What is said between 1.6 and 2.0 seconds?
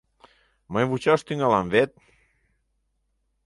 вет!